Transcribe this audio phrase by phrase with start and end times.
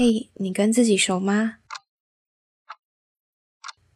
[0.00, 1.56] 嘿，你跟自己熟吗？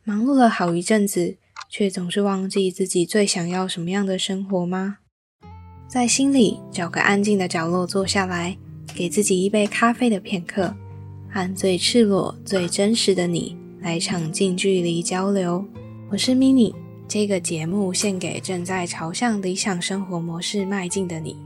[0.02, 1.36] 忙碌了好一阵子，
[1.70, 4.98] 却总是忘记自己最想要什么样的生活吗？
[5.86, 8.58] 在心里找个安静的角落坐下来，
[8.92, 10.74] 给自己一杯咖啡的片刻，
[11.30, 15.64] 和最赤裸、最真实的你来场近距离交流。
[16.10, 16.74] 我是 mini，
[17.06, 21.36] 这个节目献给正在朝向理想生活模式迈进的你。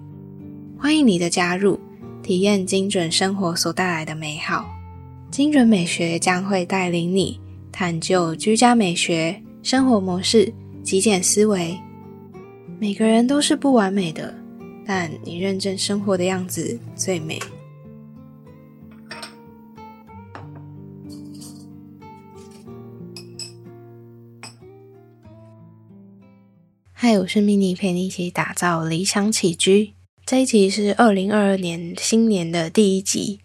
[0.79, 1.79] 欢迎你的加入。
[2.27, 4.69] 体验精准生活所带来的美好，
[5.31, 7.41] 精准美学将会带领你
[7.71, 11.79] 探究居家美学、生活模式、极简思维。
[12.81, 14.35] 每个人都是不完美的，
[14.85, 17.39] 但你认真生活的样子最美。
[26.93, 29.96] 嗨，我是 mini，陪你一起打造理想起居。
[30.27, 33.39] 这一集是二零二二年新年的第一集，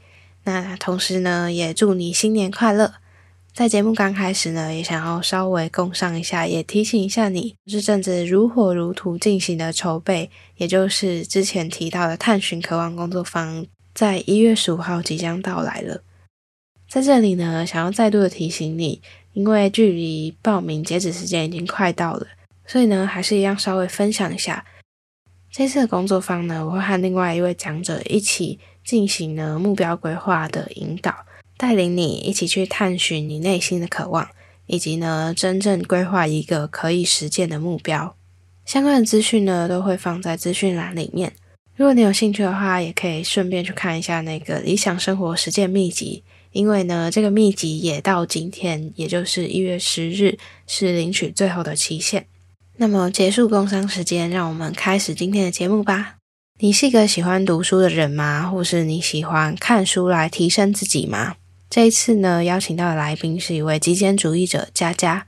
[0.45, 2.95] 那同时呢，也祝你新年快乐。
[3.53, 13.63] 在节目刚开始呢，也想要稍微供上一下，也提醒一下你，这阵子如火如荼进行的筹备，也就是之前提到的探寻渴望工作坊，
[13.93, 16.01] 在一月十五号即将到来了。
[16.89, 18.99] 在这里呢，想要再度的提醒你，
[19.33, 22.25] 因为距离报名截止时间已经快到了，
[22.65, 24.65] 所以呢，还是一样稍微分享一下。
[25.51, 31.13] 这次的工作坊呢，我会和另外一位讲者一起进行呢目标规划的引导，
[31.57, 34.29] 带领你一起去探寻你内心的渴望，
[34.67, 38.15] 以及呢真正规划一个可以实践的目标。
[38.63, 41.33] 相关的资讯呢都会放在资讯栏里面。
[41.75, 52.25] 如果你有兴趣的话，也可以顺便去看一下那个理想生活实践秘籍，因为呢这个秘籍也到今天，也就是一月十日是领取最后的期限。
[52.81, 56.15] 那么结束工商时间，让我们开始今天的节目吧。
[56.61, 58.49] 你是一个喜欢读书的人吗？
[58.49, 61.35] 或是你喜欢看书来提升自己吗？
[61.69, 65.27] 这一次呢，邀请到的来宾是一位极简主义者佳佳，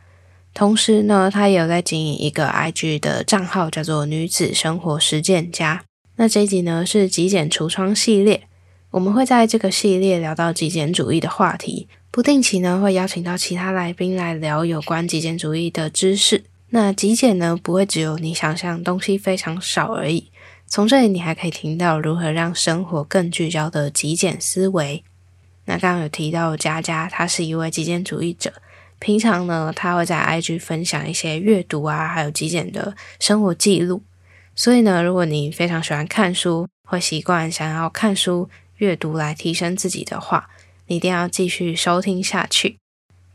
[0.55, 5.83] 同时呢，他也有在经营一个 IG 的账号，叫做女子生活实践家。
[6.15, 8.47] 那这一集呢是极简橱窗系列，
[8.89, 16.45] 我们会在这个系列聊到极简主义的话题，不定期呢会邀请到其他来宾来聊有关极简主义的知识。
[16.75, 20.31] 那极简呢，不会只有你想象东西非常少而已。
[20.65, 25.03] 从这里你还可以听到如何让生活更聚焦的极简思维。
[25.65, 28.51] 那刚刚有提到佳佳，她是一位极简主义者。
[28.97, 34.01] 平常呢，她会在 IG 分享一些阅读啊，还有极简的生活记录。
[34.55, 40.49] 所以呢，如果你非常喜欢看书，会习惯想要看书阅读来提升自己的话，
[40.87, 42.77] 你一定要继续收听下去。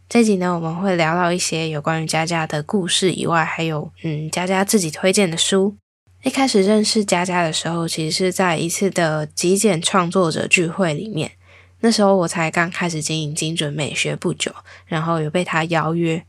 [0.09, 5.77] 这集呢，我们会聊到一些有关于佳佳的故事以外，还有嗯，佳佳自己推荐的书。
[6.23, 11.33] 一开始认识佳佳的时候，其实是在一次的极简创作者聚会里面。
[11.81, 14.51] 那时候我才刚开始经营精准美学不久，
[14.87, 16.25] 然后有被他邀约。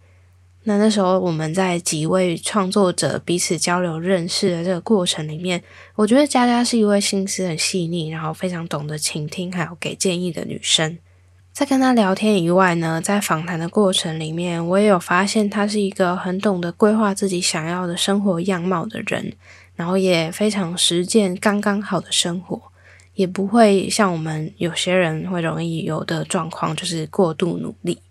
[0.63, 5.63] 那那时候我们在几位创作者彼此交流认识的这个过程里面，
[5.95, 10.97] 我觉得佳佳是一位心思很细腻，然后非常懂得倾听，还有给建议的女生。
[11.59, 19.33] 在跟他聊天以外呢，在访谈的过程里面，我也有发现他是一个很懂得规划自己想要的生活样貌的人，
[19.75, 22.61] 然后也非常实践刚刚好的生活，
[23.13, 28.01] 也不会像我们有些人会容易有的状况，就是过度努力。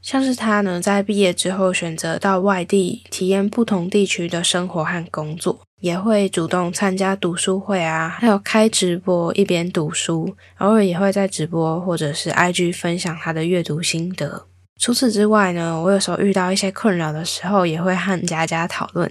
[0.00, 5.65] 像是他呢，在毕业之后选择到外地体验不同地区的生活和工作。
[5.80, 14.46] 也会主动参加读书会啊，还有开直播一边读书，偶尔也会在直播或者是 IG 分享他的阅读心得。
[14.80, 19.10] 除此之外呢，我有时候遇到一些困扰的时候，也会和佳佳讨论。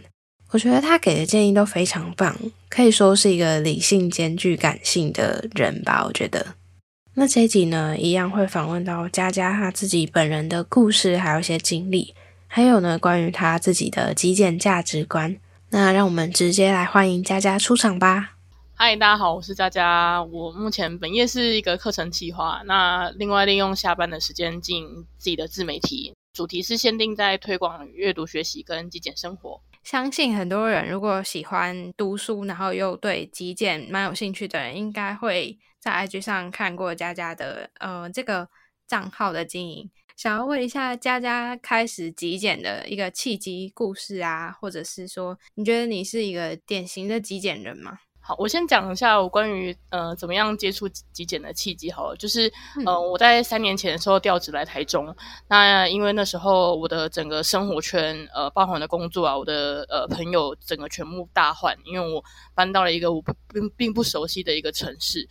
[0.52, 2.36] 我觉得他给的建议都非常棒，
[2.70, 6.03] 可以说是一个理性兼具感性的人吧。
[6.06, 6.46] 我觉得，
[7.16, 12.14] 那这一集呢，一样会访问到佳佳他自己本人的故事，还有一些经历，
[12.47, 15.36] 还有呢，关于他自己的极简价值观。
[15.75, 18.38] 那让我们直接来欢迎佳佳出场吧。
[18.75, 20.24] 嗨，大家好，我是佳佳。
[20.24, 29.59] 我目前本业是一个课程计划，那另外利用下班的时间经营自己的自媒体，主题是限定在推广阅读学习跟极简生活。
[29.84, 38.47] 相信很多人如果喜欢读书，然后又对极简蛮有兴趣的人，应该会在 IG 上看过佳佳的呃这个
[38.88, 39.91] 账号的经营。
[40.16, 47.97] 想要问一下佳佳开始极简的一个契机故事啊，或者是说你觉得你是一个典型的极简人吗？
[48.22, 51.91] 好，我先讲一下我关于呃怎么样接触极简的契机。
[51.91, 52.52] 好了，就是
[52.85, 55.14] 呃我在三年前的时候调职来台中，
[55.50, 62.23] 那因为那时候我的整个生活圈呃包含的工作啊，我的呃朋友整个全部大换，因为我
[62.56, 63.22] 搬到了一个我
[63.53, 65.28] 并并不熟悉的一个城市。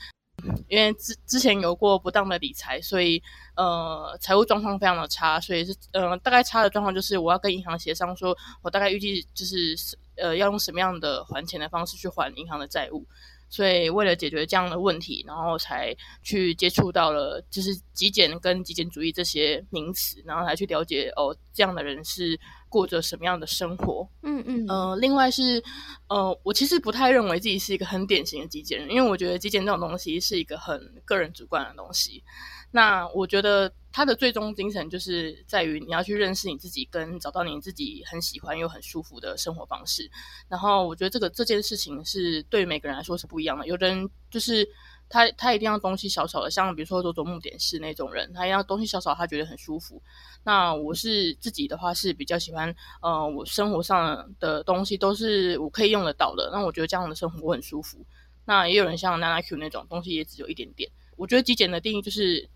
[0.69, 3.23] 因为之之前有过不当的理财，所以
[3.57, 9.77] 呃财务状况非常的差，所以是呃大概差的状况就是我要跟银行协商，说我大概预计就是
[10.17, 13.05] 呃要用什么样的还钱的方式去还银行的债务。
[13.49, 22.39] 所以为了解决这样的问题，然后才去接触到了就是极简跟极简主义这些名词，然后才去了解哦这样的人是
[22.69, 24.09] 过着什么样的生活。
[24.23, 25.63] 嗯嗯呃，另外是
[26.09, 32.23] 呃，我其实不太认为自己是一个很典型的极简人，因为我觉得极简这种东西是一个很个人主观的东西。
[32.71, 40.11] 那我觉得它的最终精神就是在于你要去认识你自己，跟找到你自己很喜欢又很舒服的生活方式。
[40.49, 43.65] 然后我觉得这个这件事情是对每个人来说是不一样的。
[43.69, 44.69] 有的人就是
[45.09, 50.03] 他他一定要东西少少的，像比如说佐佐木点式那种人，他要东西少少，他觉得很舒服。
[50.43, 56.51] 那我是自己的话是比较喜欢，呃，我生活上的东西都是我可以用得到的。
[56.53, 58.05] 那我觉得这样的生活我很舒服。
[58.45, 60.91] 那也有人像 Nana Q 那种东西也只有一点点。
[61.17, 62.51] 我觉得极简的定义就是。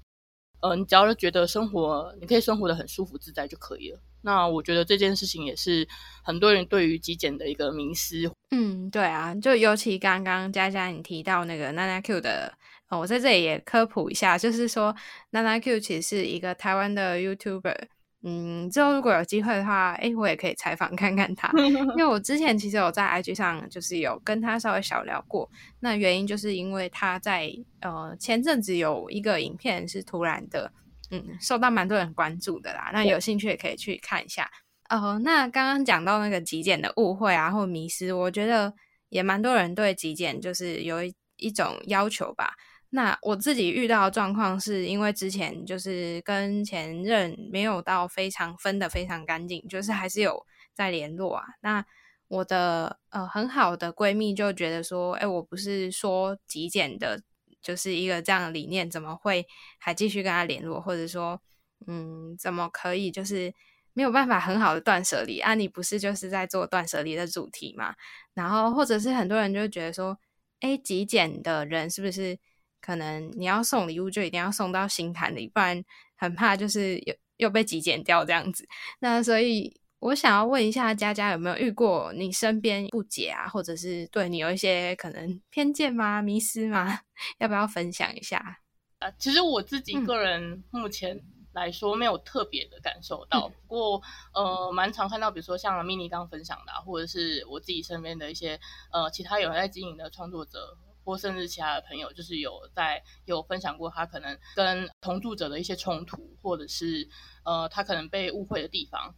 [0.61, 4.01] 呃，你只要是觉得生活你可以生活的很舒服自在就可以了。
[4.23, 5.87] 那我觉得这件事情也是
[6.23, 8.17] 很多人对于极简的一个迷思。
[8.51, 12.53] 嗯，对啊，就尤其刚刚佳佳你提到那个娜娜 Q 的，
[12.91, 14.95] 我在这里也科普一下，就是说
[15.31, 17.77] 娜娜 Q 其实是一个台湾的 YouTuber。
[18.25, 25.49] 嗯，之后如果有机会的话，哎，我也可以采访看看他，因为 我之前其实有在 IG 上就是有跟他稍微小聊过。
[25.81, 27.49] 那原因就是因为他在
[27.81, 30.73] 呃前阵子有一个影片是突然的，
[31.12, 32.91] 嗯，受到蛮多人关注的啦。
[32.93, 34.50] 那有兴趣也可以去看一下。
[34.88, 38.75] 哦，那刚刚讲到那个极简的误会啊，或迷失，我觉得
[39.11, 42.55] 也蛮多人对极简就是有一一种要求吧。
[42.90, 51.44] 那我自己遇到的状况是因为之前就是跟前任没有到非常分的非常干净，就是还是有在联络啊。
[51.61, 51.85] 那
[52.29, 57.23] 我的呃很好的闺蜜就觉得说，哎，我不是说极简的，
[57.61, 59.46] 就是一个这样的理念，怎么会
[59.79, 60.81] 还继续跟他联络？
[60.81, 61.38] 或者说，
[61.87, 63.52] 嗯，怎么可以就是
[63.93, 65.55] 没有办法很好的断舍离啊？
[65.55, 67.94] 你不是就是在做断舍离的主题嘛？
[68.32, 70.19] 然后或者是很多人就觉得说，
[70.61, 72.38] 哎，极简的人是不是？
[72.81, 75.83] 可能你要送礼物，就一定要送到心坎里，不然
[76.17, 78.67] 很怕就是又又被极简掉这样子。
[79.01, 87.01] 那所以我想要问一下佳佳，有没有遇过你身边不解啊，或者是对你有一些可能偏见吗、迷失吗？
[87.39, 88.61] 要不要分享一下？
[89.01, 91.21] 啊，其实我自己个人目前
[91.53, 94.03] 来说没有特别的感受到，不过
[94.35, 98.59] 呃，蛮常看到，比如说像 mini 刚分享的，或者是我自己身边的一些
[98.93, 100.77] 呃其他有在经营的创作者。
[101.09, 107.09] 或甚至其他的朋友，就是有在有分享过他可能跟同住者的一些冲突，或者是
[107.45, 109.15] 呃他可能被误会的地方。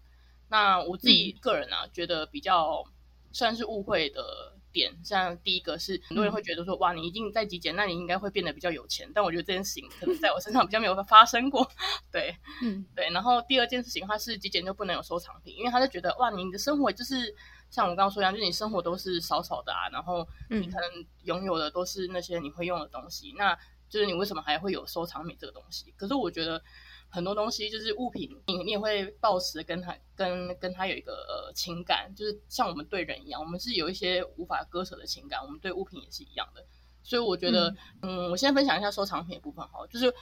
[0.48, 2.84] 那我自己个人啊，觉得比较
[3.32, 4.22] 算是误会的
[4.70, 9.10] 点，像第一个是很多人会觉得说，哇，你一定在极简，那你应该会变得比较有钱。
[9.12, 11.68] 但我觉得这件事情可能在我身上比较没有发生过。
[12.12, 13.10] 对，嗯，对。
[13.10, 17.34] 然后第二件事情，它是极简就不能有收藏品，因为他就觉得哇，你的生活就是。
[17.70, 23.56] 像我刚刚说一样，就是你生活都是少少的啊，然后你可能拥有的都是那些你会用的东西，那
[23.88, 25.94] 就是你为什么还会有收藏品这个东西？
[25.96, 26.60] 可是我觉得
[27.08, 36.64] 很多东西就是物品，你你也会抱持跟他跟跟他有一个呃情感，就是像我们对人一样，我们是有一些无法割舍的情感，我们对物品也是一样的。
[37.02, 40.12] 所以我觉得，嗯，我先分享一下收藏品的部分哈，就是。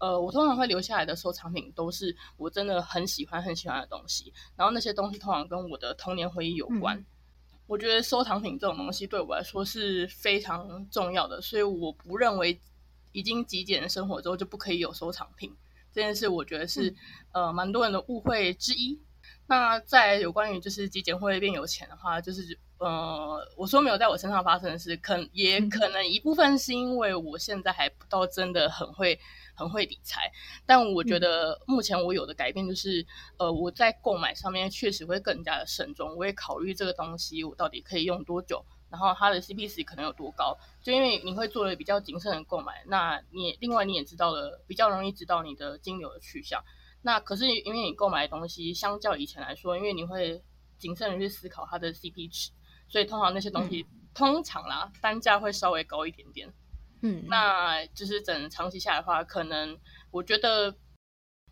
[0.00, 7.04] 呃，我通常会留下来的收藏品都是我真的很喜欢很喜欢的东西，然后那些东西通常跟我的童年回忆有关。
[7.66, 12.60] 我觉得收藏品这种东西对我来说是非常重要的，所以我不认为
[13.12, 15.54] 已经极简的生活之后就不可以有收藏品
[15.92, 16.92] 这件事，我觉得是
[17.32, 18.98] 呃蛮多人的误会之一。
[19.46, 29.18] 那在有关于就是极简会变有钱的话，就是呃我说没有在我身上发生的事，可也可能一部分是因为我现在还不到真的很会。
[29.52, 30.32] 很会理财，
[30.64, 33.06] 但我觉得目前我有的改变就是，
[33.36, 40.56] 呃，我在购买上面确实会更加的慎重，我也考虑这个东西我到底可以用多久，然后它的 CP 值可能有多高。
[40.82, 46.64] 就因为你会做了比较谨慎的购买，那你另外你也知道了，比较容易知道你的金流的去向。
[47.02, 50.42] 那可是因为你购买的东西相较以前来说，因为你会
[50.78, 52.50] 谨慎的去思考它的 CP 值，
[52.90, 56.52] 所以通常那些东西通常啦单价会稍微高一点点。
[57.02, 59.78] 嗯，那就是整长期下来的话，可能
[60.10, 60.76] 我觉得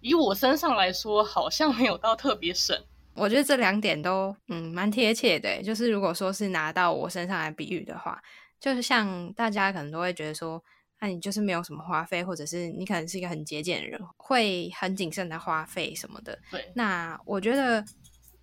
[0.00, 2.78] 以我身上来说，好像没有到特别省。
[3.14, 5.62] 我觉得这两点都嗯蛮贴切的。
[5.62, 8.22] 就是如果说是拿到我身上来比喻的话，
[8.60, 10.62] 就是像大家可能都会觉得说，
[11.00, 16.38] 那你就是没有什么花费，或者是你可能是一个很节俭的人，会很谨慎的花费什么的。
[16.50, 17.82] 对，那我觉得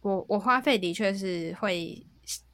[0.01, 2.03] 我我花费的确是会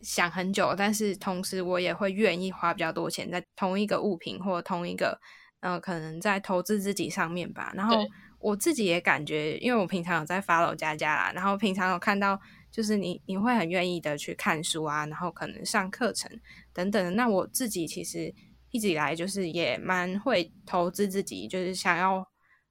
[0.01, 5.20] 想很久，但是同时我也会愿意花比较多钱在同一个物品或同一个
[5.62, 7.72] 呃，可能在投资自己上面吧。
[7.75, 7.98] 然后
[8.40, 12.40] 我自己也感觉，因为我平常有在 follow 佳佳啦，然后平常有看到，
[12.72, 16.30] 就是你你会很愿意的去看书啊，然后可能上课程
[16.74, 17.16] 等等。
[17.16, 18.34] 那我自己其实
[18.72, 22.28] 一直以来就是也蛮会投资自己，就是想要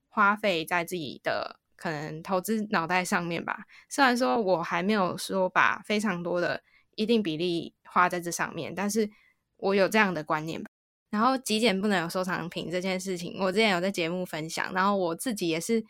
[0.09, 1.57] 花费在自己的。
[1.83, 6.63] 可能投资脑袋上面吧，虽然说我还没有说把非常多的
[6.95, 9.09] 一定比例花在这上面，但是
[9.57, 10.63] 我有这样的观念。
[11.11, 15.85] 然后极简不能有收藏品这件事情，我之前有在节目分享，然后我自己也是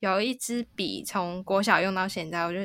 [0.00, 2.58] 有一支笔，从国小用到现在，我就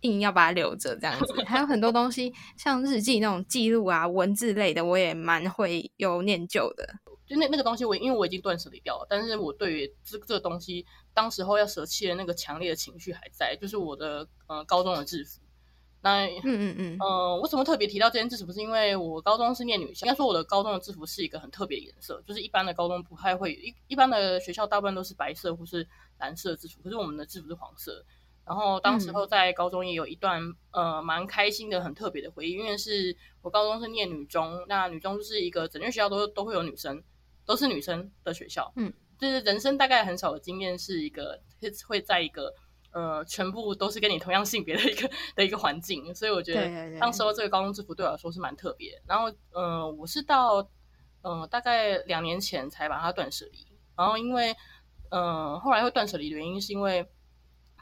[0.00, 1.44] 硬要把它留着这样子。
[1.44, 6.88] 还有很多东西，像日记那种记录啊、文字类的，我也蛮会有念旧的。
[7.26, 15.42] 就那那个东西，我因为我已经断舍离掉了，但是我对于这这个东西，当时候要舍弃的那个强烈的情绪还在，就是我的呃高中的制服。
[16.04, 18.52] 那嗯嗯嗯，呃，为什么特别提到这件制服？
[18.52, 28.04] 是因为我高中是念女校，应该说我的高中的制服是一个很特别颜色，就是一般的高中不太会，一一般的学校大部分都是白色或是蓝色制服，可是我们的制服是黄色。
[28.46, 37.02] 然后当时候在高中也有一段呃蛮开心的很特别的回忆，因为是我高中是念女中，那女中就是一个整个学校都都会有女生。
[37.46, 41.38] 都是女生的学校，嗯，就是人生大概很少的经验，是一个
[41.86, 42.50] 会在一个
[42.94, 48.90] 呃全部都是跟你同样性别的一个的一个环境，所以我觉得当时候这个高中制服对我来说是蛮特别。
[49.06, 50.66] 然后，呃，我是到
[51.20, 53.66] 呃大概两年前才把它断舍离。
[53.94, 54.56] 然后，因为
[55.10, 57.06] 嗯后来会断舍离的原因，是因为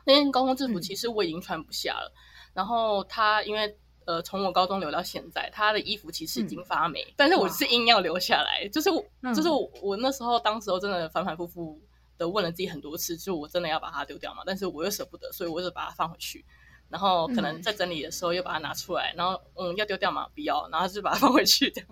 [0.05, 2.13] 那件高中制服其实我已经穿不下了。
[2.53, 3.79] 然后它因为。
[4.05, 8.91] 呃，从我高中留到现在，它的衣服其实已经发霉，但是我是硬要留下来，就是
[9.33, 11.81] 就是我我那时候当时候真的反反复复
[12.23, 14.43] 的问了自己很多次，就我真的要把它丢掉嘛？
[14.47, 16.45] 但是我又舍不得，所以我就把它放回去，
[16.89, 20.27] 然后可能在整理的时候又把它拿出来，然后嗯，要丢掉嘛？
[20.35, 21.91] 不要，然后就把它放回去，这样。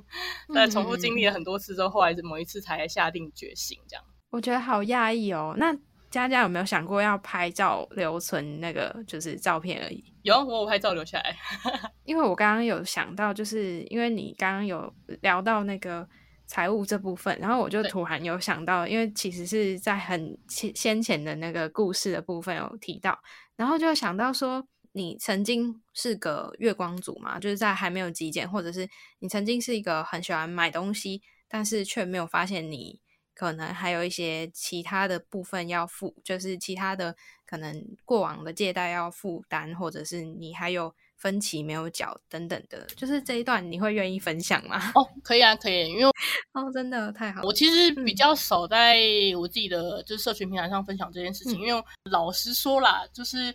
[0.55, 4.05] 但重复经历了很多次之后，后来是某一次才下定决心这样。
[4.31, 5.77] 我觉得好压抑哦，那。
[6.11, 10.03] 佳佳有没有想过要拍照留存那个就是照片而已？
[10.23, 11.37] 有，我有拍照留下来。
[12.03, 16.05] 因为我刚刚有想到，就是因为你刚刚有聊到那个
[16.51, 23.17] 财务这部分，然后我就突然有想到，因为其实是在很先先前的那个故事的部分有提到，
[23.55, 28.89] 然后就想到说，你曾经是个月光族嘛，就是在还没有极简，或者是
[29.21, 33.01] 你曾经是一个很喜欢买东西，但是却没有发现你。
[33.33, 37.17] 可能还有一些其他的部分要付，就是其他的
[37.47, 44.91] 可能过往的借贷要负担，或者是你还有分歧没有缴等等的，就是这一段你会愿意分享吗？
[44.95, 46.05] 哦，可以啊，可以，因为
[46.55, 47.43] 哦，真的太好。
[47.43, 48.99] 我其实比较少在
[49.39, 53.55] 我自己的就是社群平台上分享这件事情，因为老实说啦，就是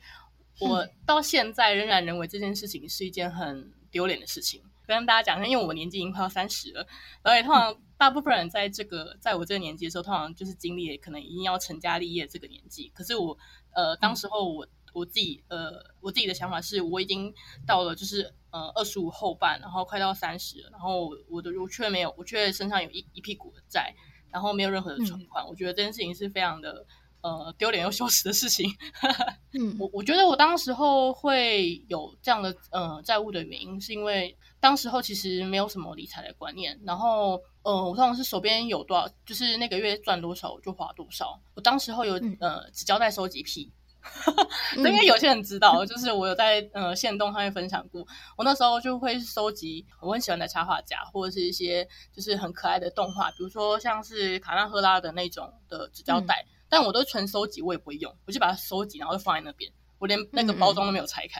[0.59, 4.61] 我到现在仍然认为这件事情是一件很丢脸的事情。
[4.87, 6.85] 跟大家讲一下，因为我年纪已经快要三十了，
[7.23, 12.91] 而且通常大部分人在这个在我这个年纪的时候，通常就是经历可能一定要成家立业这个年纪。
[12.93, 13.35] 可是我
[13.73, 17.33] 呃，当时候我我自己呃，我自己的想法是我已经
[17.67, 23.93] 到了就是呃二十五后半，然后快到三十了，然后我的我却没有，我却身上有一一屁股的债，
[24.31, 25.47] 然后没有任何的存款。
[25.47, 26.85] 我觉得这件事情是非常的。
[27.21, 28.69] 呃，丢脸又羞耻的事情。
[29.57, 36.79] 嗯，我我觉得我当时候会有这样的呃债务的原因，是因为当时候其实没有什么理财的观念。
[36.85, 41.41] 然后，呃，我通常是手边有多少，就是那个月赚多少我就花多少。
[41.55, 43.71] 我当时候有呃只交代收集癖，
[44.77, 48.05] 因为有些人知道，就是我有在呃线动上面分享过。
[48.37, 56.45] 我那时候就会收集我很喜欢的插画家，或者是一些就是很可爱的动画，比如说像是卡纳赫拉的那种的纸胶带。
[56.67, 61.39] 但我都纯收集，我也不会用，我就把它收集，然后就放在那边，我连那个包装都没有拆开。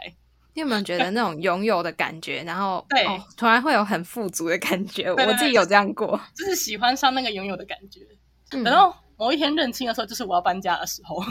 [0.54, 2.44] 你有没有觉得那种拥有的感觉？
[2.44, 3.04] 然后对，
[3.36, 5.12] 突然会有很富足的感觉。
[5.12, 8.02] 我自己有这样过，就是喜欢上那个拥有的感觉。
[8.52, 11.22] 等到某一天认清的时候，就是我要搬家的时候。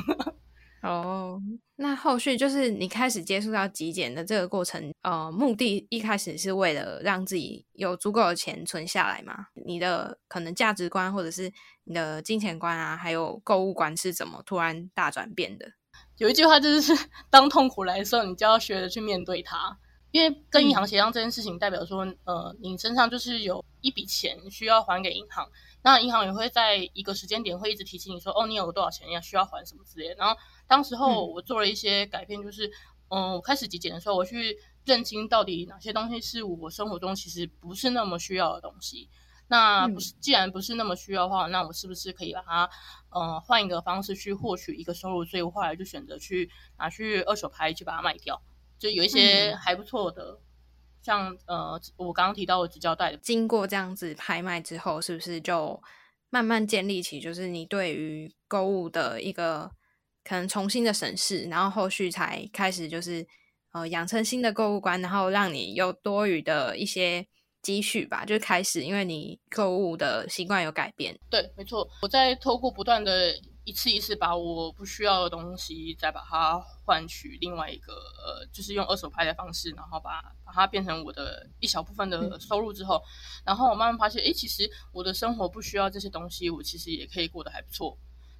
[0.84, 1.40] 哦，
[1.76, 9.46] 那后续就是你开始接触到极简的这个过程，呃，目的一开始是为了让自己有足够的钱存下来嘛？
[9.66, 11.50] 你的可能价值观或者是
[11.84, 15.72] 你的金钱观啊，还有购物观是怎么突然大转变的？
[16.18, 16.92] 有一句话就是，
[17.30, 19.78] 当痛苦来的时候，你就要学着去面对它。
[20.10, 25.44] 因为跟银行协商这件事情，代表说，呃，你身上就是有一笔钱需要还给银行，
[25.84, 30.14] 那银行也会在一个时间点会一直提醒你说，哦，你有多少钱要需要还什么之类的。
[30.14, 30.34] 然后
[30.66, 32.72] 当时候我做了一些改变，就是，
[33.08, 39.10] 嗯，我开始极简的时候，我去认清到底哪些东西是我生活中其实不是那么需要的东西。
[39.46, 42.70] 那不是，既然不是那么需要的话，那我是不是可以把它，
[43.14, 45.22] 嗯，换一个方式去获取一个收入？
[45.22, 48.40] 所以我后来就选择去拿去二手拍去把它卖掉。
[48.78, 50.38] 就有一些还不错的
[51.04, 55.80] 像呃，我刚刚提到的直胶带的，经过这样子拍卖之后，是不是就
[56.30, 59.70] 慢慢建立起就是你对于购物的一个
[60.24, 63.26] 可能重新的审视，然后后续才开始就是
[63.72, 67.26] 呃养成新的购物观，然后让你有多余的一些
[67.60, 71.18] 积蓄吧，就开始因为你购物的习惯有改变。
[71.28, 73.34] 对，没错，我在透过不断的。
[73.64, 83.02] 一次一次把我不需要的东西再把它换取另外一个呃，就是用二手拍的方式，然后把把它变成我的一小部分的收入之后，
[83.44, 87.96] 然后我慢慢发现，哎，其实我的生活不需要这些东西，我其实也可以过得还不错。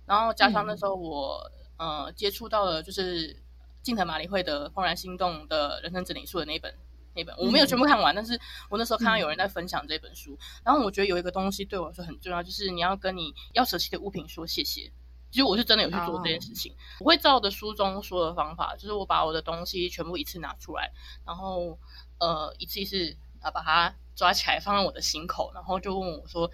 [0.06, 3.42] 然后加上那时候我呃接触到了就是
[3.82, 6.74] 近藤麻里惠的《怦然心动的人生整理术》的那本
[7.14, 8.38] 那本，我没有全部看完，但是
[8.68, 14.92] 我那时候看到有人在分享这本书，然后我觉得有一个东西对我来说很重要，就是你要跟你要舍弃的物品说谢谢。
[15.34, 20.92] 其实我是真的有去做这件事情，我会照着书中说的方法，就是我把我的东西全部一次拿出来，
[21.26, 21.76] 然后
[22.20, 26.48] 呃一次一次啊把它抓起来放在我的心口，然后就问我说：“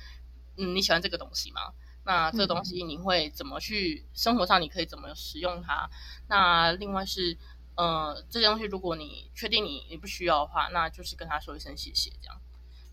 [0.57, 1.61] 嗯，你喜欢这个东西吗？
[2.07, 4.63] 那这个东西你会怎么去生活上？
[4.63, 5.91] 你可以怎么使用它？
[6.27, 7.37] 那另外是
[7.75, 12.41] 呃这些东西，如果你确定你你不需要的话，那就是跟他说一声谢谢，这样。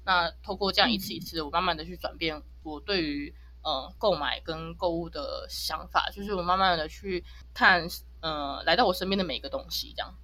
[0.03, 3.33] 那透过这样一次一次，我慢慢的去转变我对于。
[3.67, 7.21] 呃，购买跟购物的想法，就是我慢慢的去
[7.53, 7.85] 看，
[8.21, 10.15] 呃，来到我身边的每一个东西，这样。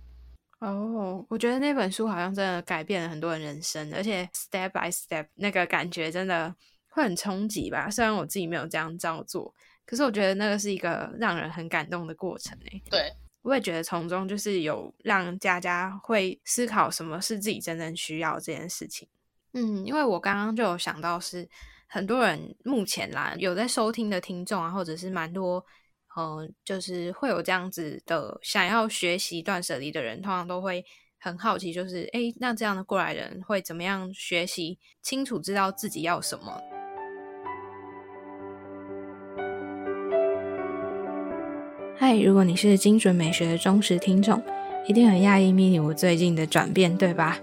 [0.60, 6.56] 哦，我觉得那本书好像真的改变了很多人人生，而且 step by step 那个感觉真的
[6.88, 7.90] 会很冲击吧。
[7.90, 9.54] 虽然我自己没有这样照做，
[9.86, 12.82] 可是我觉得那个是一个让人很感动的过程诶。
[12.90, 19.06] 对，我也觉得从中就是有让佳佳会思考什么是自己真正需要这件事情。
[19.52, 21.50] 嗯，因为我刚刚就有想到是。
[21.94, 25.64] 很多人目前啦有在收听的听众啊，或者是蛮多，
[26.16, 30.84] 呃，就是会有这样子的想要学习断舍离的人，通常都会
[31.20, 36.60] 很好奇，就是哎，那这样的过来人会怎么样学习清楚知道自己要什么？
[41.96, 44.42] 嗨，如果你是精准美学的忠实听众，
[44.88, 47.40] 一定很讶异 mini 我最近的转变，对吧？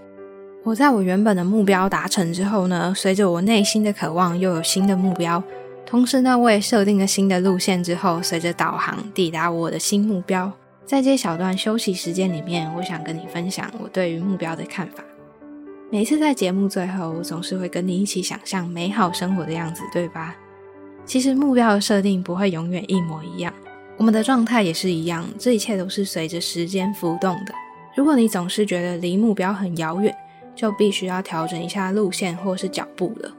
[0.63, 5.43] 我在我原本的目标达成之后呢，随着我内心的渴望又有新的目标，
[5.87, 10.51] 同时呢，我也设定了新的路线之后，随着导航抵达我的新目标。
[10.85, 15.03] 在这小段休息时间里面，我想跟你分享我对于目标的看法。
[15.89, 20.35] 每次在节目最后，我总是会跟你一起想象美好生活的样子，对吧？
[21.05, 23.51] 其实目标的设定不会永远一模一样，
[23.97, 27.53] 我们的状态也是一样，这一切都是随着时间浮动的。
[27.95, 30.15] 如果你总是觉得离目标很遥远，
[30.61, 33.31] 就必须要调整一下路线或是脚步了。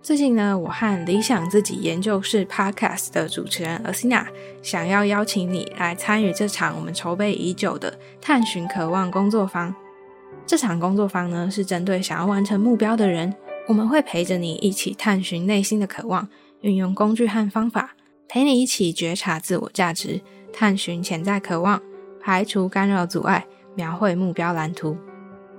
[0.00, 4.24] 最近呢，我和理想自己研究室 Podcast 的主持人 Asina
[4.62, 9.74] 想要邀请你来参与这场我们筹备已久的探寻渴望工作坊。
[10.46, 13.34] 这场工作坊呢，是针对想要完成目标的人，
[13.68, 16.26] 我们会陪着你一起探寻内心的渴望，
[16.62, 17.94] 运用工具和方法，
[18.26, 21.82] 陪你一起觉察自我价值，探寻潜在渴望，
[22.18, 24.96] 排除干扰阻碍，描绘目标蓝图。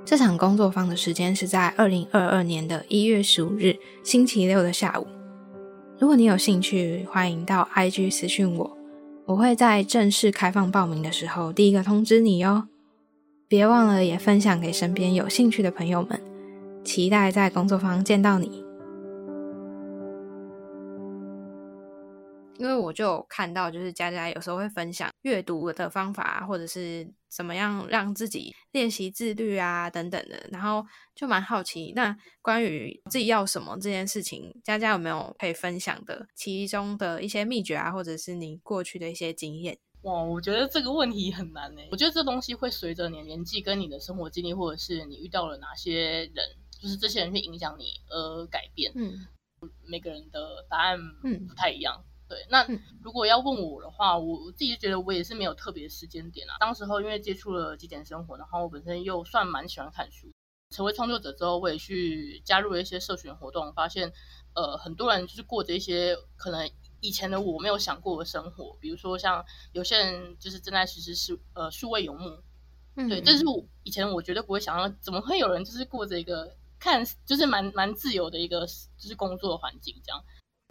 [0.06, 5.08] 这场工作坊的时间是在二零二二年的一月十五日星期六的下午。
[5.98, 8.78] 如果你有兴趣，欢迎到 IG 私讯我，
[9.26, 12.68] 我会在正式开放报名的时候第一个通知你哟。
[13.48, 16.20] 别忘了也分享给身边有兴趣的朋友们，
[16.84, 18.63] 期待在工作坊见到你。
[22.60, 30.86] 因为我就看到，就是佳佳有时候会分享阅读的方法，或者是怎么样让自己练习自律啊等等的，然后
[31.16, 39.78] 就蛮好奇，那关于自己要什么这件事情，佳佳有没有可以分享的其中的一些秘诀啊，或者是你过去的一些经验？
[40.04, 41.82] 哇，我觉得这个问题很难呢。
[41.90, 46.46] 我觉得这东西会随着你年纪跟你的生活经历，或者是你遇到了哪些人，
[46.80, 48.92] 就是这些人去影响你而改变。
[48.96, 49.28] 嗯，
[49.90, 52.04] 每个人的答案嗯不太一样。
[52.30, 52.66] 对，那
[53.04, 56.56] 如果要问我的话，我自己觉得我也是没有特别时间点啊。
[56.60, 60.32] 当时候因为接触了极简生活，然后我本身又算蛮喜欢看书，
[60.72, 64.12] 成为创作者之后，我也去加入了一些社群活动，发现
[64.56, 66.68] 呃很多人就是过着一些可能
[67.02, 72.42] 以前的我没有想过的生活，比如说像有些人就是正在实施是呃数位游牧，
[73.10, 80.24] 对，这是我以前我绝对不会想到，怎么会有人就是过着一个看就是蛮蛮自由的一个就是工作环境这样。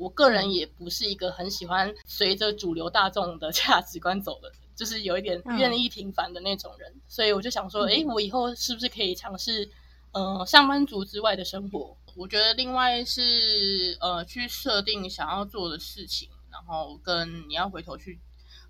[0.02, 9.70] 我个人也不是一个很喜欢随着主流大众的 价值观走的，就是有一点愿意平凡的那种人，所以我就想说，哎，我以后是不是可以尝试，
[10.12, 11.96] 呃，上班族之外的生活？
[12.16, 18.20] 我觉得另外是呃，去设定想要做的事情，然后跟你要回头去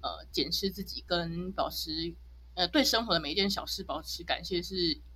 [0.01, 2.15] 呃检视自己，跟保持
[2.55, 5.12] 呃对生活的每一件小事保持感谢，是呃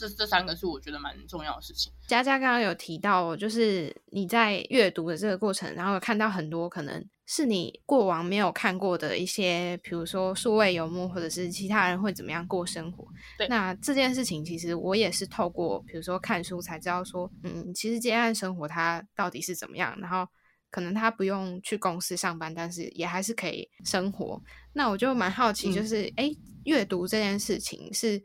[0.00, 1.92] 这这三个是我觉得蛮重要的事情。
[2.08, 13.06] 佳佳刚刚有提到，就是你在阅读的这个过程，然后看到很多可能是你过往没有看过的一些，比如说数位游牧，或者是其他人会怎么样过生活。
[13.36, 20.26] 对，那这件事情其实我也是透过比如说看书才知道说，嗯，其实接案生活它到底是怎么样，然后
[20.70, 24.40] 可能他不用去公司上班，但是也还是可以生活。
[24.72, 26.30] 那我就蛮好奇，就是哎，
[26.64, 28.22] 阅读这件事情是。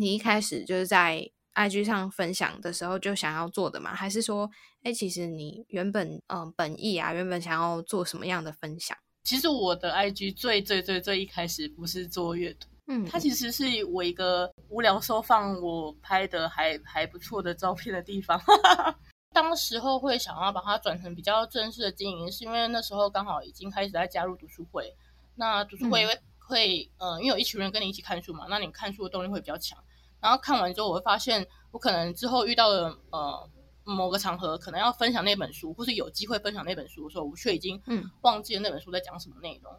[0.00, 3.94] 你一开始就是在 IG 上分享的时候就想要做的吗？
[3.94, 4.50] 还是说，
[4.82, 8.96] 哎，其实你原本嗯本意啊，原本想要做什么样的分享？
[9.24, 18.40] 其实我的 IG 最最最最一开始不是做阅读，嗯，它其实是我一个无聊收放我拍的还还不错的照片的地方。
[19.34, 24.90] 当时候会想要把它转成比较正式的经营，是因为那时候刚好已经开始在加入读书会。
[25.34, 26.06] 那读书会
[26.38, 29.78] 会呃，因为有一群人跟你一起看书嘛，那你看书的动力会比较强。
[30.20, 33.50] 然后看完之后，我会发现，我可能之后遇到的呃
[33.84, 37.80] 某个场合，可能要分享那本书，或是有机会分享那本书的时候，我却已经
[38.20, 39.72] 忘记了那本书在讲什么内容，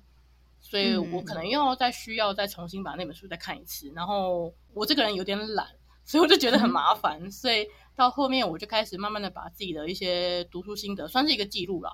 [0.60, 3.92] 所以我可能又要再需要再重新把那本书再看一次。
[3.96, 5.68] 然后我这个人有点懒，
[6.04, 7.30] 所以我就觉得很麻烦。
[7.32, 11.92] 所以到后面我就开始慢慢的把自己的一些读书心得，算是一个记录啦，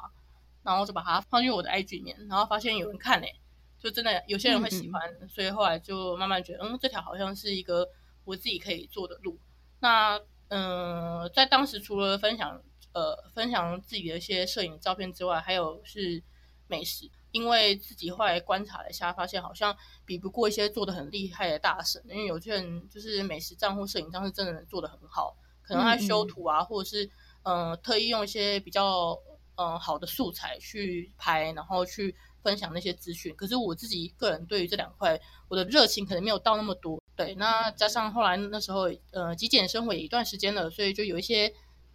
[0.63, 3.35] 然后就把它放进我的 IG 里面，然后发现有人看嘞，
[3.77, 7.85] 就真的有些人会喜欢，所以后来就慢慢觉得，嗯，这条好像是一个。
[8.27, 9.39] 我自己可以做的路，
[9.79, 12.61] 那嗯，在当时除了分享
[12.93, 16.21] 呃分享自己的一些摄影照片之外，还有是
[16.67, 19.73] 美食，因为自己后来观察了一下，发现好像
[20.05, 27.09] 比不过一些做的很厉害的大神，因为有些人就是美食账户摄影账是真的能做的很好，可能他修图啊，或者是
[27.43, 29.17] 嗯特意用一些比较
[29.55, 32.13] 嗯好的素材去拍，然后去
[32.43, 33.33] 分享那些资讯。
[33.37, 37.01] 可是我自己个人对于这两块，我的热情可能没有到那么多。
[37.17, 41.51] 对，那加上后来那时候，呃，极简生活也一段时间了，所以就有一些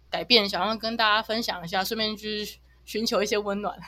[0.09, 3.79] 改变，想要跟大家分享一下，顺便就是寻求一些温暖。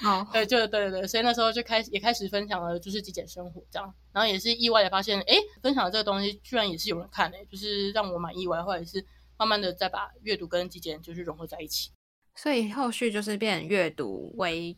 [0.00, 9.04] 好， 对，就对对对，所以那时候就开始也开始分享了，就是极简生活这样，然后也是意外的发现，哎，分享的这个东西居然也是有人看诶，就是让我蛮意外，或者是
[9.36, 11.90] 慢慢的再把阅读跟极简就是融合在一起，
[12.36, 14.76] 所以后续就是变阅读为。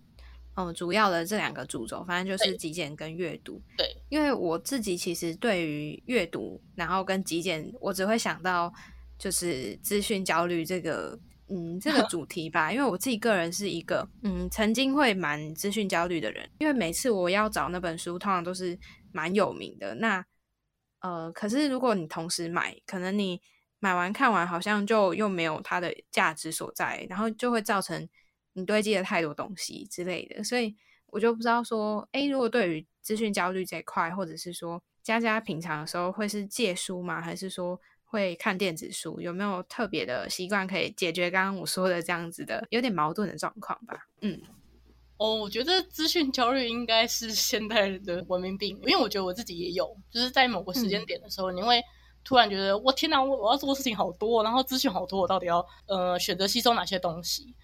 [0.57, 3.61] 嗯，主要的这两个主轴，反正就是极简跟阅读。
[3.77, 8.73] 对，因为我自己其实对于阅读，然后跟极简，我只会想到
[9.19, 11.19] 就是资讯焦虑这个，
[11.51, 12.73] 嗯，这个 主题吧。
[12.73, 16.49] 因为我自己个人是一个，嗯，曾经会蛮资讯焦虑的人。
[16.59, 18.79] 因为每次我要找那本书，通常都是
[19.13, 19.95] 蛮有名的。
[19.97, 20.25] 那
[21.01, 23.39] 呃，可是如果你同时买，可能你
[23.79, 28.09] 买完看完，好像就又没有它的价值所在，然后就会造成。
[28.57, 30.75] 你堆积了太多东西之类的，所以
[31.09, 37.21] 我就不知道说，哎，如果对于资讯焦虑这一块，或者是说佳佳平常的时候会是借书吗？
[37.21, 39.21] 还是说会看电子书？
[39.21, 44.09] 有没有特别的习惯可以解决刚刚我说的这样子的有点矛盾的状况吧？
[44.23, 44.41] 嗯，
[45.19, 51.83] 哦，我觉得资讯焦虑应该是现代人的文明病，因为我觉得我自己也有，就是在某个时间点的时候，你会
[52.25, 57.55] 突然觉得，我天哪，我我要做的事情好多，然后资讯好多，我到底要呃选择吸收哪些东西？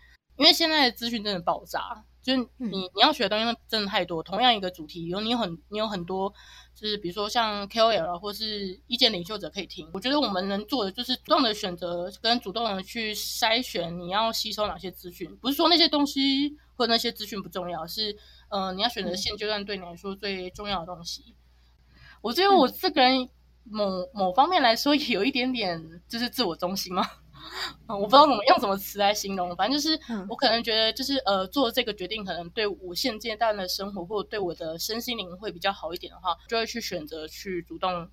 [0.43, 4.21] 因为现在的资讯真的爆炸，就是你你要学的东西真的太多。
[4.21, 6.35] 同样一个主题，有你很你有很多，
[6.75, 9.89] 就是比如说像 KOL 或是意见领袖者可以听。
[9.95, 15.33] 我觉得我们能做的就是主动的选择跟主动的去筛选你要吸收哪些资讯。
[15.37, 18.17] 不是说那些东西或那些资讯不重要，是
[18.49, 21.37] 呃你要选择现阶段对你来说最重要的东西。
[22.21, 23.29] 我觉得我这个人
[23.63, 27.09] 某某方面来说也有一点点就是自我中心嘛。
[27.89, 38.09] 我不知道怎么用什么词来形容，反正就是我可能觉得，就是呃，做这个决定可能对我现阶段的生活，或者对我的身心灵会比较好一点的话，就会去选择去主动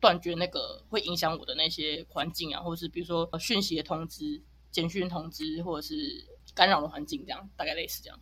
[0.00, 5.94] 断绝那个会影响我的那些环境啊，或者是比如说讯息的通知、简讯通知，或者是
[6.54, 8.20] 干扰的环境，这样大概类似这样。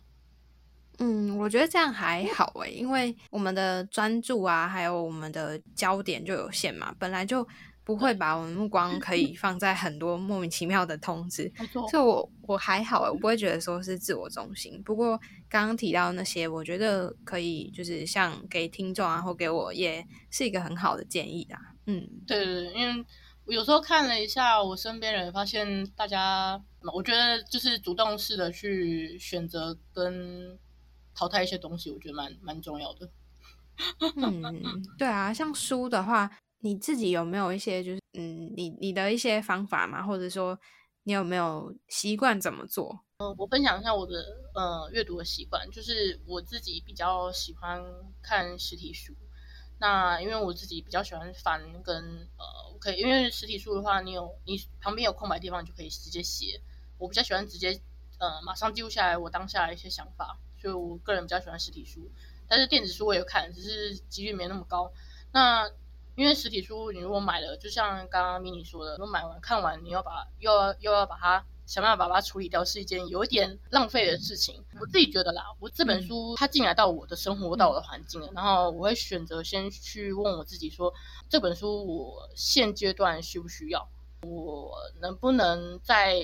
[0.99, 7.47] 嗯，我觉得这样还好诶，因为我们的专注啊，还有我们的焦点就有限嘛，本来就。
[7.85, 11.51] 不会把我们目光可以放在很多莫名其妙的通知，
[11.91, 14.81] 所以我我还好我不会觉得说是自我中心。
[14.83, 15.19] 不过
[15.49, 21.59] 刚刚提到那些，我觉得可以就是像给听众啊，或给我也是一个很好的建议啦。
[21.85, 23.05] 嗯，对对对，因为
[23.45, 26.61] 我有时候看了一下我身边人，发现大家
[26.93, 30.57] 我觉得就是主动式的去选择跟
[31.13, 33.09] 淘汰一些东西，我觉得蛮蛮重要的。
[34.15, 36.31] 嗯，对啊，像书的话。
[36.63, 40.57] 你自己有没有一些就是嗯，你你的一些方法嘛，或者说
[41.03, 43.01] 你有没有习惯怎么做？
[43.17, 47.83] 嗯，我分享一下我的呃阅读的习惯，就是我自己比较喜欢
[48.21, 49.13] 看实体书。
[49.79, 51.95] 那因为我自己比较喜欢翻跟
[52.37, 56.61] 呃，可以因为实体书的话，你有你旁边有空白地方，你就可以直接写。
[56.97, 57.81] 我比较喜欢直接
[58.19, 62.09] 呃马上记录下来我当下的一些想法，所以我个人比较喜欢实体书。
[62.47, 64.91] 但是电子书我也看，只是几率没那么高。
[65.33, 65.69] 那
[66.15, 71.45] 因为实体书你如果买了，就像刚刚 mini 说的，如果买完看完，你要把又要又要把它。
[71.65, 74.61] 想办法把它处理掉是一件有一点浪费的事情。
[74.81, 80.93] 我自己觉得啦，我这本书它进来到我的生活，到我的环境了，然后我会选择先去问我自己说，
[81.29, 83.87] 这本书我现阶段需不需要？
[84.23, 86.17] 我能不能在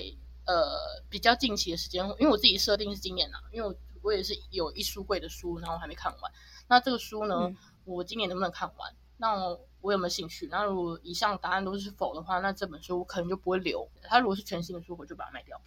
[0.44, 6.32] 呃比较近期的时间，因为我自己设定是今年啦，因为我我也是有一书柜的书，然后还没看完。
[6.68, 7.50] 那这个书呢，
[7.86, 8.94] 我今年能不能看完？
[9.16, 10.46] 那我有没有兴趣？
[10.50, 13.88] 那如果以上答案都是否的话，那这本书我可能就不会留。
[14.02, 15.60] 它如果是全新的书，我就把它卖掉。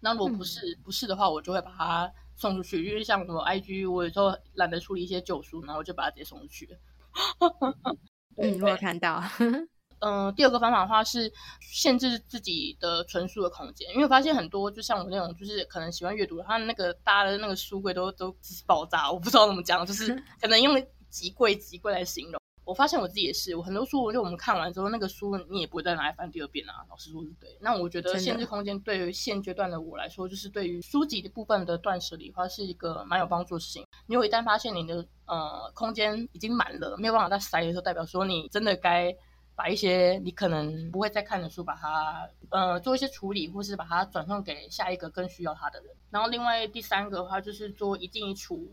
[0.00, 2.84] 那如果不是不是的话，我就会把它送出去。
[2.84, 6.68] 因为像什么 IG，我有时候懒得处理一些旧书，然后我就把它直接送出去。
[8.38, 9.22] 嗯，我有看到。
[10.02, 18.34] 嗯，第二个方法的话是限制自己的存书的空间，因为我发现很多就像我那种，就是可能喜欢阅读，他那个搭的那个书柜都都
[18.66, 22.39] 爆炸，我不知道怎么讲，就是 可能用极贵极贵来形容。
[22.70, 26.86] 我发现我自己也是，我很多书，就我们看完之后，那个书你也不会再拿来翻第二遍啊。
[26.88, 27.58] 老师说是对。
[27.60, 33.84] 那我觉得限制空间对于现阶段的我来说，就是对于书籍的部分的断舍离的话，是一个蛮有帮助的事情。
[34.06, 39.12] 你有一旦发现你的呃空间已经满了，没有办法再塞的时候，代表说你真的该
[39.56, 45.90] 把一些你可能不会再看的书，把它呃做一些处理，或是把它转送给下一个更需要它的人。
[46.08, 48.72] 然后另外第三个的话，就是做一进一出。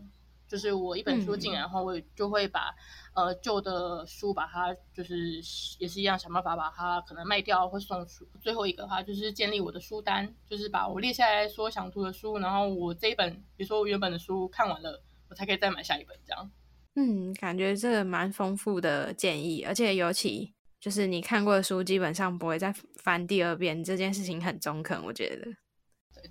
[0.50, 2.74] 就是我一本书进来，然后我就会把
[3.18, 5.40] 呃旧的书把它就是
[5.80, 8.24] 也是一样想办法把它可能卖掉或送出。
[8.40, 16.50] 最后一个的话就是建立我的书单，就是把我列下来说想读的书，然后我这一本比如说我原本的书看完了，我才可以再买下一本这样。
[16.94, 25.48] 嗯，感觉这个蛮丰富的建议，而且尤其就是你看过的书基本上不会再翻第二遍，这件事情很中肯，我觉得。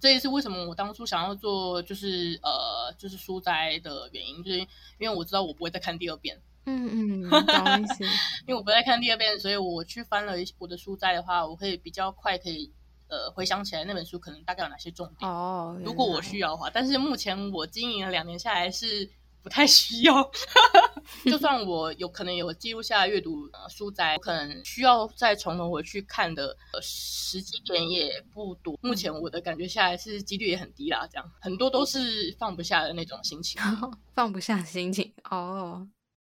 [0.02, 4.60] 这也是为什么我当初想要做就是呃就是书斋的原因，就是
[5.00, 6.38] 因为我知道我不会再看第二遍。
[6.68, 8.04] 嗯嗯，懂意思。
[8.46, 12.72] 因为我不再看第二遍，所以我去翻了我的书斋的话，我可以比较快可以
[13.10, 15.30] 呃回想起来那本书可能大概有哪些重点。
[15.30, 19.10] 哦，如果我需要的话，但是目前我经营了两年下来是。
[19.44, 20.30] 不太需要，
[21.24, 28.78] 就算我有可能有记录下来阅读书斋，可能需要再从头回去看的呃时机点也不多。
[28.82, 33.62] 目前我的感觉下来是几率也很低啦，这样很多都是放不下的那种心情，
[34.14, 35.88] 放不下心情哦。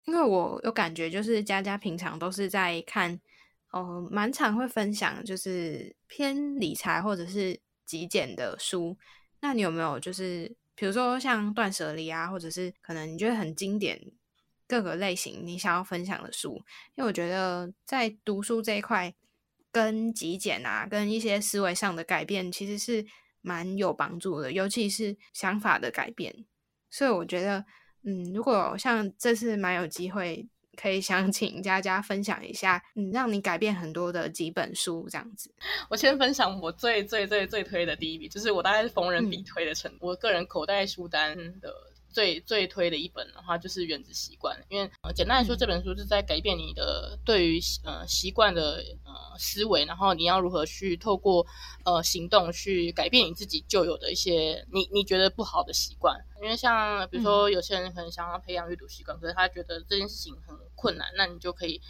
[0.08, 3.20] 因为我有感觉，就是佳佳平常都是在看，
[3.72, 8.98] 哦，蛮常会分享就是偏理财或者是极简的书。
[9.40, 10.56] 那你有没有就是？
[10.80, 14.00] 比如说像断舍离啊，或者是可能你觉得很经典
[14.68, 16.54] 各个类型你想要分享的书，
[16.94, 19.12] 因为我觉得在读书这一块，
[19.72, 23.04] 跟极简啊，跟一些思维上的改变，其实是
[23.42, 26.46] 蛮有帮助的，尤其是想法的改变。
[26.92, 27.66] 所以我觉得，
[28.08, 30.48] 嗯，如果像这次蛮有机会。
[30.80, 35.52] 可以想请佳佳分享一下，嗯，让你改变很多的几本书这样子。
[35.90, 40.06] 我先分享我最最最最推的第一笔，就是我大概是逢人必推的程度。
[40.06, 41.74] 我个人口袋书单的
[42.10, 51.46] 最最推的一本的话，就是《原子习惯》，因为呃简单来说，这本书是在改变你的对于呃习惯的呃思维，然后你要如何去透过
[51.86, 56.18] 呃行动去改变你自己旧有的一些你你觉得不好的习惯。
[56.42, 60.56] 因为像比如说有些人可能想要培养阅读习惯，可是他觉得这件事情很。
[60.80, 61.82] 困难，那你就可以，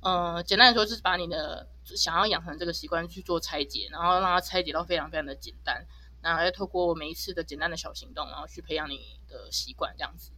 [0.00, 5.86] 呃，简单来说就是把你的想要养成这个习惯去做拆解，然后让它拆解到非常非常的简单，
[6.22, 10.30] 然后再透过每一次的简单的小行动，然后去培养你的习惯，这样子。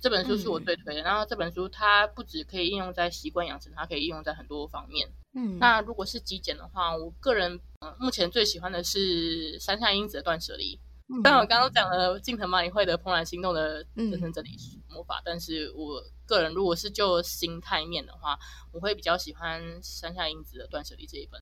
[0.00, 5.10] 这本书是我最推的，然后这本书它不止可以应用在习惯养成，它可以应用在很多方面。
[5.32, 7.58] 嗯，那如果是极简的话，我个人
[7.98, 10.78] 目前最喜欢的是山下英子的断舍离。
[11.22, 14.50] 虽然我刚刚讲了近藤麻里惠的怦然心动的人生整理
[14.88, 16.00] 魔法，但是我。
[16.26, 18.38] 个人如果是就心态面的话，
[18.72, 21.38] 我会比较喜欢山下英子的《断舍离》这一本。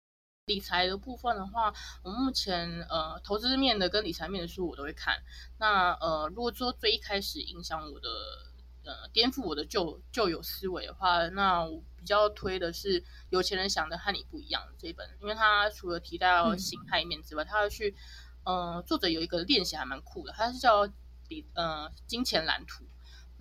[0.47, 5.23] 理财的部分的话，我目前呃投资面的跟理财面的书我都会看。
[5.59, 8.09] 那呃如果说最一开始影响我的
[8.85, 13.01] 呃颠覆我的旧旧有思维的话，那我比较推的是
[13.31, 17.95] 《有钱人想的和你不一样》这一本，因为它除了提到形态面之外，它要去
[18.45, 20.87] 呃作者有一个练习还蛮酷的，它是叫
[21.29, 22.85] 理呃金钱蓝图。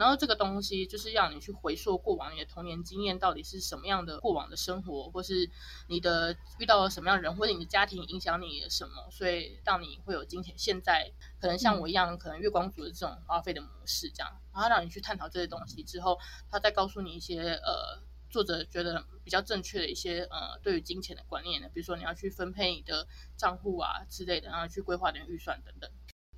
[0.02, 5.48] 然后这个东西就是让你去回溯过往你的童年经验到底是什么样的过往的生活，或是
[5.88, 16.18] 你的遇到了什么样人，或者你的家庭影响你什么，所以让你会有今天现在可能像我一样，可能月光族的这种花费的模式这样，然后让你去探讨这些东西之后，
[16.50, 25.92] 他再告诉你一些呃作者觉得比较正确的一些呃对于金钱的观念呢，比如说你要去分配你的账户啊之类的，然后去规划你的预算等等。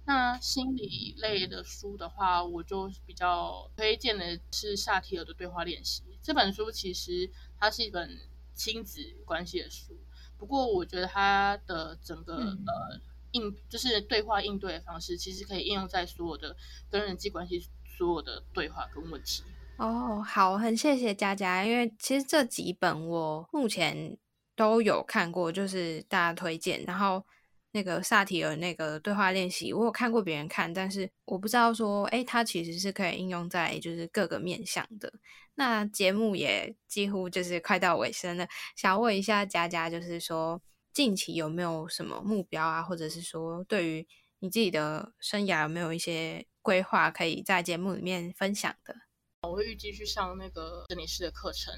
[0.05, 6.69] 那心理类的书的话，我就比较推荐的是夏提尔的对话练习这本书。
[6.69, 8.09] 其实它是一本
[8.53, 9.97] 亲子关系的书，
[10.37, 12.99] 不过我觉得它的整个呃
[13.31, 16.53] 应就是对话应对的方式，其实可以应用在所有的
[16.89, 17.65] 跟人际关系
[17.97, 19.41] 所有的对话跟问题。
[19.77, 24.17] 哦，好，很谢谢佳佳，因为其实这几本我目前
[24.53, 27.25] 都有看过，就是大家推荐，然后。
[27.73, 35.11] 那个萨提尔那个对话练习，我有看过别人看，但是我不知道说，哎，它其实是可以应用在就是各个面向的。
[35.55, 40.61] 那节目也几乎就是快到尾声了，想问一下佳佳，就是说
[40.93, 44.07] 近期有没有什么目标啊，或者是说对于
[44.39, 48.95] 你自己的生涯有没有一些规划，可以在节目里面分享的？
[49.41, 51.73] 我会预计去上那个整理师的课程。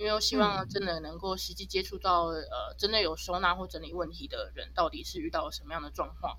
[0.00, 6.38] 因为我希望真的能够实际接触到，呃，真的有收纳或整理问题的人，到底是遇到了什么样的状况，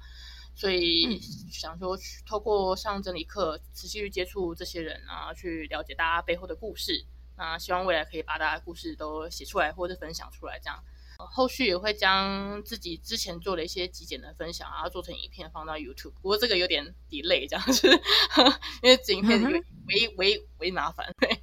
[0.56, 1.20] 所以
[1.52, 1.96] 想说
[2.26, 7.06] 透过上整理课，持续去接触这些人啊，去了解大家背后的故事。
[7.38, 10.84] 那希望未来可以把大家故事都写出来或者分享出来，这样
[11.20, 16.14] 后续也会将自己之前做的一些极简的分享啊，做成影片放到 YouTube。
[16.14, 17.88] 不过这个有点 delay，这样子，
[18.82, 19.40] 因为影片
[19.86, 21.41] 为为为麻烦，对。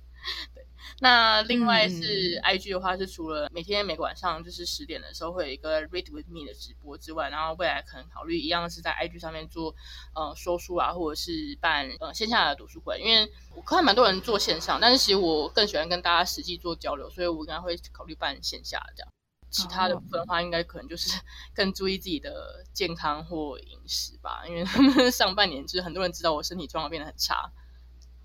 [1.01, 9.75] 那另外是 I G 的话，是除了每天每个晚上就是十点的时候会有一个 Read with me 的直播之外，然后未来可能考虑一样是在 I G 上面做
[10.15, 12.99] 呃说书啊，或者是办呃线下的读书会。
[12.99, 19.09] 因为我看蛮多人做线上，但是其实我更喜欢跟大家实际做交流，所以我应该会考虑办线下这样。
[19.51, 21.19] 其他的部分的话，应该可能就是
[21.55, 24.43] 更注意自己的健康或饮食吧。
[24.47, 24.65] 因为
[25.11, 27.51] 上半年就是很多人知道我身体状况变得很差。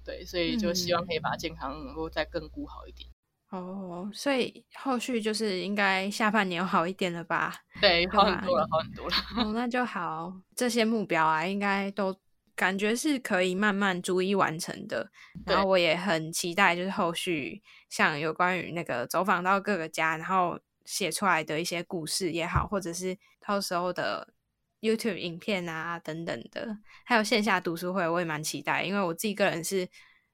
[0.04, 3.10] 对，所以就希望可以把健康能够再更顾好一点。
[3.50, 7.56] 哦，所以后续就是应该下半年好一点了吧？
[7.80, 9.16] 对，好很多了，好很多了。
[9.38, 10.34] 哦，那就好。
[10.56, 12.16] 这些目标啊，应该都
[12.56, 15.08] 感觉是可以慢慢逐一完成的。
[15.46, 24.33] 然后我也很期待，就是后续像有关于那个走访到各个家，然后写出来的一些故事也好，或者是到时候的。
[24.84, 28.84] YouTube 影片啊，等等的，还有线下读书会，我也蛮期待。
[28.84, 29.88] 因为我自己个人是，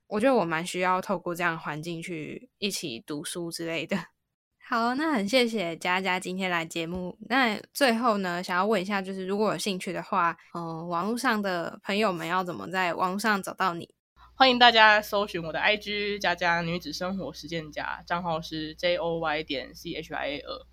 [0.08, 3.96] 我觉得我蛮需要透过这样环境去一起读书之类的。
[4.68, 7.16] 好，那很谢谢佳佳今天来节目。
[7.30, 13.88] 那最后呢，想要问一下，就是如果有兴趣的话，嗯，网络上的朋友们要怎么在网络上找到你？
[14.36, 20.66] 欢迎大家搜寻我的 IG“ 佳佳女子生活实践家”，账号是 J O Y 点 C H I A 二。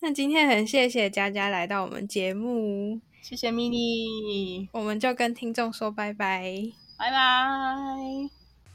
[0.00, 6.44] 那今天很谢谢佳佳来到我们节目，谢谢 mini，我们就跟听众说拜拜，
[6.96, 7.18] 拜拜。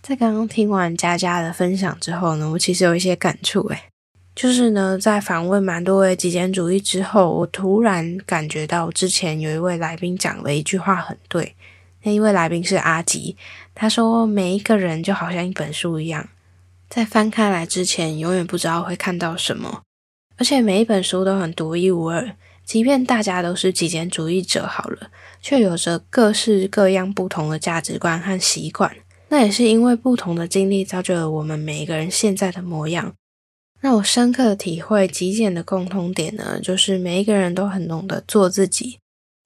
[0.02, 3.84] 在刚刚听完佳佳的分享之后呢，我其实有一些感触，诶
[4.36, 11.56] 就是呢，在访问蛮多位极简主义之后，我突然感觉到之前有一位来宾讲了一句话很对，
[12.04, 13.38] 那一位来宾是阿吉，
[13.74, 16.28] 他说每一个人就好像一本书一样，
[16.90, 19.84] 在翻开来之前，永远不知道会看到什么。
[20.44, 25.10] 而且每一本书都很独一无二，即便大家都是极简主义者，好了，
[25.42, 28.94] 却有着各式各样不同的价值观和习惯。
[29.30, 33.14] 那也是因为不同的经历造就了我们每一个人现在的模样。
[33.80, 39.00] 那我深刻的体会极简的共通点呢，就是每一个人都很懂得做自己，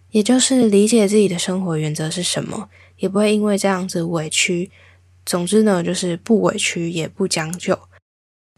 [0.09, 4.71] 也就是理解自己的生活原则是什么，也不会因为这样子委屈。
[5.23, 7.77] 总之呢，就是不委屈也不将就。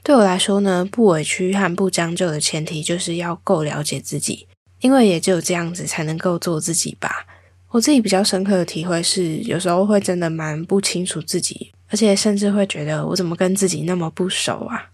[0.09, 4.47] 对我来说呢，不委屈和不将就的前提就是要够了解自己，
[4.81, 7.27] 因为也只有这样子才能够做自己吧。
[7.69, 14.89] 我自己比较深刻的体会是，有时候会真的蛮不清楚自己，而且甚至会觉得我怎么跟自己那么不熟啊？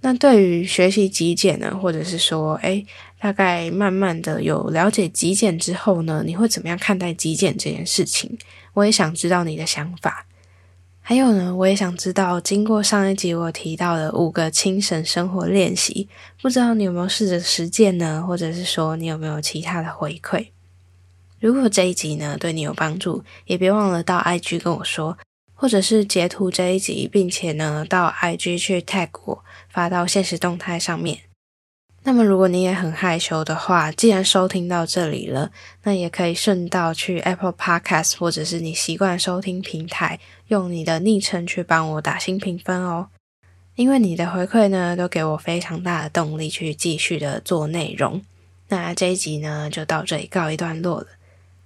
[0.00, 2.84] 那对于学习极简呢，或者是说，哎，
[3.20, 8.36] 大概慢慢的有了解极简之后呢，你会怎么样看待极简这件事情？
[8.74, 10.26] 我也想知道你的想法。
[11.08, 16.08] 还有呢，我也想知道，经过上一集我提到的五个轻省生活练习，
[16.42, 18.24] 不知道你有没有试着实践呢？
[18.26, 20.48] 或者是说，你有没有其他的回馈？
[21.38, 25.16] 如果这一集呢对你有帮助，也别忘了到 IG 跟我说，
[25.54, 31.20] 或者是截图这一集，并且呢到 IG 去 tag 我，发到现实动态上面。
[32.08, 35.50] 那么，如果你也很害羞的话，既然收听到这里了，
[35.82, 43.08] 那也可以顺道去 Apple Podcast 或者是你习惯收听平台，用你的昵称去帮我打新评分哦。
[43.74, 48.22] 因为你的回馈呢，都给我非常大的动力去继续的做内容。
[48.68, 51.08] 那这一集呢，就到这里告一段落了。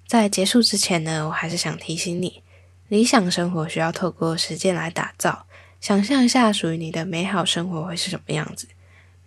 [0.08, 2.42] 在结束之前呢，我还是想提醒你，
[2.88, 5.44] 理想生活需要透过实践来打造。
[5.82, 8.66] 想象一下，属于你的美好生活会是什么样子？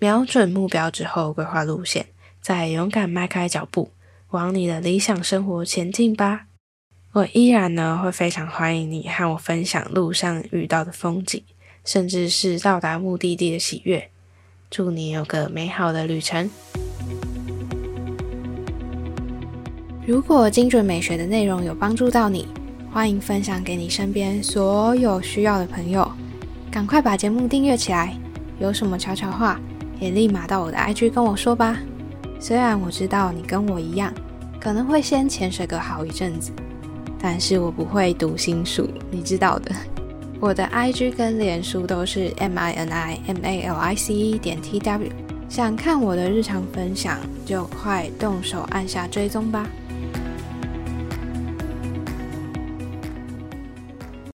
[0.03, 2.07] 瞄准目标之后，规划路线，
[2.41, 3.91] 再勇敢迈开脚步，
[4.31, 6.47] 往你的理想生活前进吧。
[7.13, 11.41] 我依然呢会非常欢迎你和我分享路上遇到的风景，
[11.85, 14.09] 甚至是到达目的地的喜悦。
[14.69, 16.49] 祝你有个美好的旅程。
[20.05, 22.49] 如果精准美学的内容有帮助到你，
[22.91, 26.11] 欢迎分享给你身边所有需要的朋友。
[26.69, 28.13] 赶快把节目订阅起来，
[28.59, 29.57] 有什么悄悄话？
[29.99, 31.77] 也立马到我的 IG 跟我说吧。
[32.39, 34.13] 虽然我知道你跟我一样，
[34.59, 36.51] 可能会先潜水个好一阵子，
[37.19, 39.71] 但是我不会读心术，你知道的。
[40.39, 45.09] 我的 IG 跟脸书都是 M I N I M A L I C E 点 T W，
[45.47, 49.65] 想看我的日常分享，就快动手按下追踪吧。